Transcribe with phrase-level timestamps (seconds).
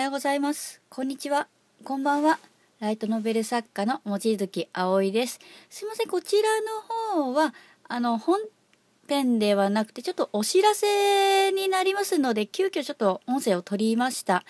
[0.00, 0.80] はようございます。
[0.88, 1.46] こんにちは。
[1.84, 2.38] こんばんは。
[2.78, 5.38] ライトノベル作家の望月葵です。
[5.68, 6.48] すいません、こちら
[7.18, 7.52] の方は、
[7.86, 8.40] あの、本
[9.06, 14.46] 編ではなくて、ちょっとお知らせになりますので、急遽ちょっと音声を取りました。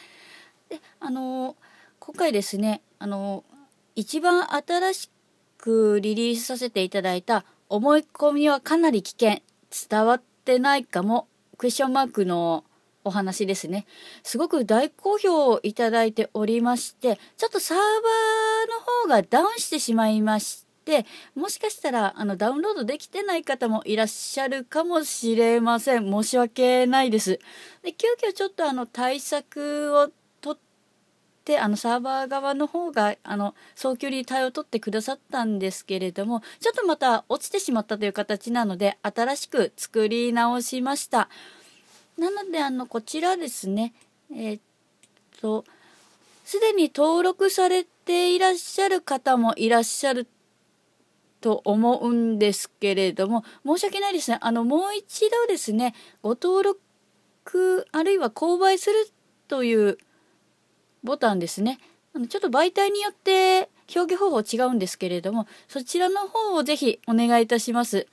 [0.69, 1.57] で、あの、
[1.99, 3.43] 今回ですね、あの、
[3.97, 5.11] 一番新し
[5.59, 9.43] くリリースさせていただいた、思い込みはかなり危険、
[9.89, 11.27] 伝わってないかも、
[11.59, 12.63] クエスチョンマークの
[13.05, 13.87] お話ですね。
[14.23, 26.11] すごく大好評をいただいておりまして、ちょっとサーバーの方がダウンしてしまいまして、もしかしたらあのダウンロードできてない方もいらっしゃるかもしれません。
[26.11, 27.39] 申し訳ないです。
[27.83, 30.11] で、急遽ちょっとあの対策を
[30.41, 30.59] とっ
[31.45, 41.29] て、あのサーバー側の方があの早急に対応を取ってくださったんですけれども、ちょっとまた落ちてしまったという形なので、新しく作り直しました。
[42.21, 43.95] なのであのこちらですね。
[44.31, 44.61] えー、っ
[45.41, 45.65] と
[46.45, 50.29] すでに登録されていらっしゃる方もいらっしゃる
[51.41, 54.37] と思うんですけれども申し訳ないですね。
[54.43, 58.97] あのもう一度ですねご登録あるいは購買する
[59.49, 59.97] という
[61.03, 61.81] ボタンですね。
[62.13, 68.07] あのちょっと媒体によって表現方法違うんですけれどもそちらの方をぜひお願いいたします。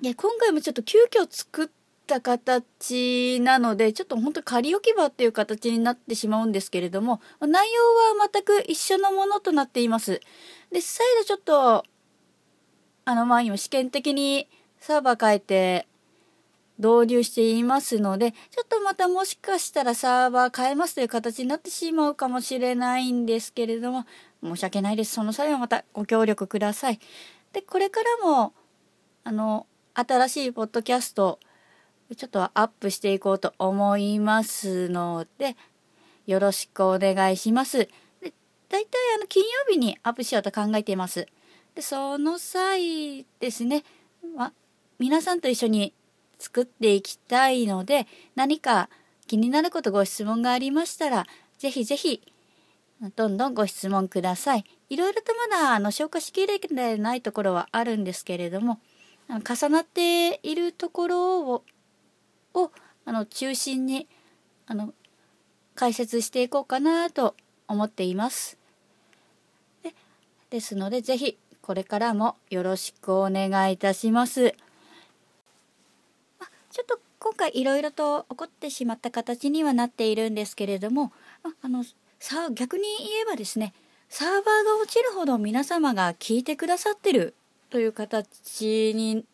[0.00, 1.68] で今回もちょっと急遽作っ
[2.14, 7.82] った形なのでちょっと本当仮置き場っていう形になってしまうんですけれども内容
[8.18, 10.20] は全く一緒のものとなっています。
[10.72, 11.84] で再度ちょっと
[13.04, 14.48] あのまあ今試験的に
[14.80, 15.86] サーバー変えて
[16.78, 24.06] 導入していますのでちょっとまたもしかしたらサーバー変えますという形になってしまうかもしれないんですけれども
[24.42, 27.00] 申し訳ないですその際はまたご協力ください。
[27.52, 28.54] でこれからも
[29.24, 31.40] あの新しいポッドキャスト
[32.16, 35.56] ちょっとアップしていこうと思いますので、
[36.26, 37.78] よろしくお願いします。
[37.78, 37.88] で
[38.68, 41.26] 大体あの金曜日にアップしようと考えています。
[41.74, 43.84] でその際ですね、
[44.36, 44.52] ま、
[44.98, 45.92] 皆さんと一緒に
[46.38, 48.88] 作っていきたいので、何か
[49.26, 51.26] 気になることご質問がありましたら、
[51.58, 52.22] ぜひぜひ、
[53.16, 54.64] どんどんご質問ください。
[54.88, 56.58] いろいろとまだあの消化しきれ
[56.96, 58.80] ないところはあるんですけれども、
[59.28, 61.64] 重なっているところを
[62.54, 62.70] を
[63.04, 64.06] あの中心に
[64.66, 64.92] あの
[65.74, 67.34] 解説していこうかなと
[67.68, 68.58] 思っています。
[69.82, 69.94] で
[70.50, 74.54] ですので是非これからもよろしくお願いいたします。
[76.38, 81.84] まちょっと今回いろいろと起こってしまった形にはなっているんですけれどもああの
[82.20, 83.74] さ逆に言えばですね
[84.08, 87.34] サーバーが落ちるほど皆様が聞いてくださってる
[87.70, 89.24] という形に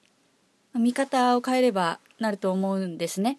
[0.74, 3.38] 見方を変えればなると思うんですね。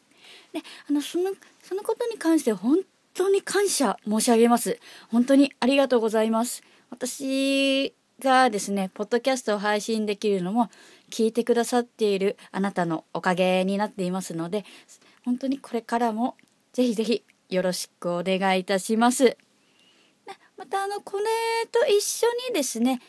[0.53, 1.31] であのその
[1.61, 2.79] そのことに関して本
[3.13, 4.79] 当に感謝申し上げます。
[5.09, 6.63] 本当にありがとうございます。
[6.89, 10.69] 私がですね、ポッドキャストを配信できるのも
[11.11, 14.65] 聞いてくださっているあなたのおかげになっていますので、
[15.23, 16.35] 本当にこれからも
[16.73, 19.37] ぜひぜひよろしくお願いいたします。
[20.57, 21.25] またあのこれ
[21.69, 23.01] と一緒にですね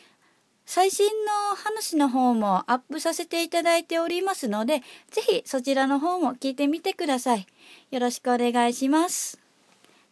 [0.67, 7.47] 最新の話の方もアップさせていただいておりますので、ぜひそちらの方も聞いてみてください。
[7.89, 9.39] よろしくお願いします。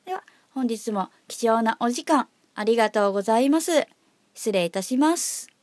[0.05, 0.23] では、
[0.53, 3.85] 本日も貴重なお時間ありがとうございます。
[4.33, 5.54] 失礼いたします。